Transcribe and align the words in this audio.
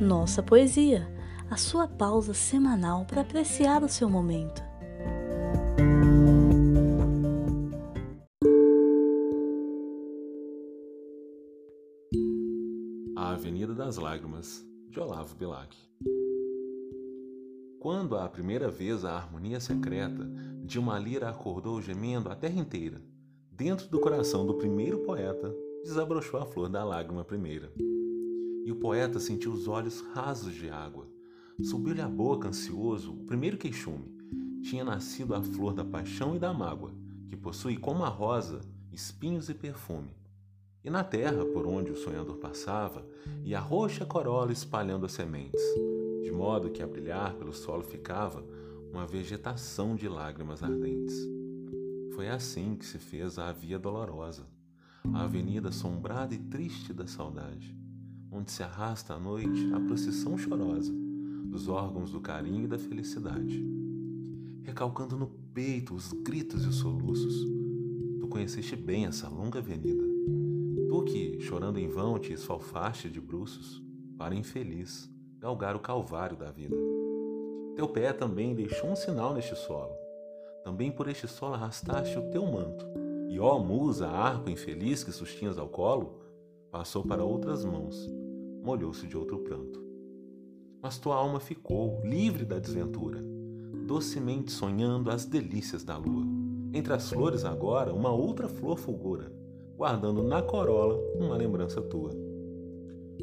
Nossa 0.00 0.42
Poesia, 0.42 1.06
a 1.50 1.58
sua 1.58 1.86
pausa 1.86 2.32
semanal 2.32 3.04
para 3.04 3.20
apreciar 3.20 3.84
o 3.84 3.88
seu 3.88 4.08
momento. 4.08 4.62
A 13.14 13.32
Avenida 13.32 13.74
das 13.74 13.98
Lágrimas, 13.98 14.66
de 14.88 14.98
Olavo 14.98 15.34
Bilac. 15.34 15.76
Quando 17.78 18.16
a 18.16 18.26
primeira 18.26 18.70
vez 18.70 19.04
a 19.04 19.14
harmonia 19.14 19.60
secreta 19.60 20.26
de 20.64 20.78
uma 20.78 20.98
lira 20.98 21.28
acordou 21.28 21.82
gemendo 21.82 22.30
a 22.30 22.34
terra 22.34 22.58
inteira, 22.58 23.02
dentro 23.52 23.86
do 23.88 24.00
coração 24.00 24.46
do 24.46 24.54
primeiro 24.54 25.00
poeta 25.00 25.54
desabrochou 25.84 26.40
a 26.40 26.46
flor 26.46 26.70
da 26.70 26.82
lágrima 26.82 27.22
primeira. 27.22 27.70
E 28.70 28.72
o 28.72 28.76
poeta 28.76 29.18
sentiu 29.18 29.50
os 29.50 29.66
olhos 29.66 30.00
rasos 30.14 30.54
de 30.54 30.70
água. 30.70 31.04
Subiu-lhe 31.60 32.00
a 32.00 32.08
boca, 32.08 32.46
ansioso, 32.46 33.12
o 33.14 33.24
primeiro 33.24 33.58
queixume. 33.58 34.16
Tinha 34.62 34.84
nascido 34.84 35.34
a 35.34 35.42
flor 35.42 35.74
da 35.74 35.84
paixão 35.84 36.36
e 36.36 36.38
da 36.38 36.54
mágoa, 36.54 36.92
que 37.28 37.36
possui, 37.36 37.76
como 37.76 38.04
a 38.04 38.08
rosa, 38.08 38.60
espinhos 38.92 39.48
e 39.48 39.54
perfume. 39.54 40.14
E 40.84 40.88
na 40.88 41.02
terra 41.02 41.44
por 41.46 41.66
onde 41.66 41.90
o 41.90 41.96
sonhador 41.96 42.36
passava, 42.36 43.04
ia 43.42 43.58
a 43.58 43.60
roxa 43.60 44.06
corola 44.06 44.52
espalhando 44.52 45.04
as 45.04 45.10
sementes, 45.10 45.60
de 46.22 46.30
modo 46.30 46.70
que 46.70 46.80
a 46.80 46.86
brilhar 46.86 47.34
pelo 47.34 47.52
solo 47.52 47.82
ficava 47.82 48.44
uma 48.92 49.04
vegetação 49.04 49.96
de 49.96 50.08
lágrimas 50.08 50.62
ardentes. 50.62 51.16
Foi 52.14 52.28
assim 52.28 52.76
que 52.76 52.86
se 52.86 53.00
fez 53.00 53.36
a 53.36 53.50
Via 53.50 53.80
Dolorosa, 53.80 54.46
a 55.12 55.24
avenida 55.24 55.70
assombrada 55.70 56.36
e 56.36 56.38
triste 56.38 56.92
da 56.92 57.08
saudade 57.08 57.80
onde 58.30 58.50
se 58.50 58.62
arrasta 58.62 59.14
à 59.14 59.18
noite 59.18 59.72
a 59.72 59.80
procissão 59.80 60.38
chorosa 60.38 60.92
dos 61.44 61.68
órgãos 61.68 62.12
do 62.12 62.20
carinho 62.20 62.64
e 62.64 62.68
da 62.68 62.78
felicidade, 62.78 63.64
recalcando 64.62 65.16
no 65.16 65.26
peito 65.52 65.94
os 65.94 66.12
gritos 66.12 66.64
e 66.64 66.68
os 66.68 66.76
soluços. 66.76 67.34
Tu 68.20 68.28
conheceste 68.28 68.76
bem 68.76 69.06
essa 69.06 69.28
longa 69.28 69.58
avenida, 69.58 70.04
tu 70.88 71.02
que, 71.04 71.40
chorando 71.40 71.78
em 71.78 71.88
vão, 71.88 72.18
te 72.18 72.32
esfalfaste 72.32 73.10
de 73.10 73.20
bruços, 73.20 73.82
para 74.16 74.34
infeliz 74.34 75.10
galgar 75.40 75.74
o 75.74 75.80
calvário 75.80 76.36
da 76.36 76.50
vida. 76.50 76.76
Teu 77.74 77.88
pé 77.88 78.12
também 78.12 78.54
deixou 78.54 78.90
um 78.90 78.96
sinal 78.96 79.32
neste 79.34 79.56
solo. 79.56 79.94
Também 80.62 80.92
por 80.92 81.08
este 81.08 81.26
solo 81.26 81.54
arrastaste 81.54 82.18
o 82.18 82.30
teu 82.30 82.44
manto. 82.44 82.86
E 83.30 83.40
ó 83.40 83.58
musa, 83.58 84.06
arco 84.06 84.50
infeliz 84.50 85.02
que 85.02 85.10
sustinhas 85.10 85.56
ao 85.56 85.68
colo, 85.68 86.20
passou 86.70 87.04
para 87.04 87.24
outras 87.24 87.64
mãos, 87.64 88.08
molhou-se 88.62 89.06
de 89.06 89.16
outro 89.16 89.38
pranto. 89.38 89.82
Mas 90.82 90.98
tua 90.98 91.16
alma 91.16 91.40
ficou 91.40 92.00
livre 92.04 92.44
da 92.44 92.58
desventura, 92.58 93.20
docemente 93.86 94.52
sonhando 94.52 95.10
as 95.10 95.26
delícias 95.26 95.84
da 95.84 95.96
lua. 95.96 96.24
Entre 96.72 96.92
as 96.92 97.10
flores 97.10 97.44
agora, 97.44 97.92
uma 97.92 98.12
outra 98.12 98.48
flor 98.48 98.78
fulgura, 98.78 99.32
guardando 99.76 100.22
na 100.22 100.40
corola 100.42 100.96
uma 101.16 101.36
lembrança 101.36 101.82
tua. 101.82 102.10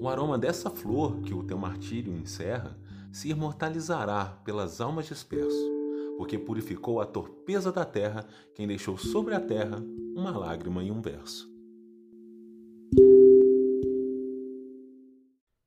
O 0.00 0.08
aroma 0.08 0.38
dessa 0.38 0.70
flor 0.70 1.20
que 1.22 1.34
o 1.34 1.42
teu 1.42 1.58
martírio 1.58 2.12
encerra 2.12 2.78
se 3.12 3.28
imortalizará 3.28 4.40
pelas 4.44 4.80
almas 4.80 5.06
disperso, 5.06 5.70
porque 6.16 6.38
purificou 6.38 7.00
a 7.00 7.06
torpeza 7.06 7.72
da 7.72 7.84
terra 7.84 8.24
quem 8.54 8.66
deixou 8.66 8.96
sobre 8.96 9.34
a 9.34 9.40
terra 9.40 9.82
uma 10.14 10.36
lágrima 10.36 10.82
e 10.82 10.90
um 10.90 11.02
verso. 11.02 11.51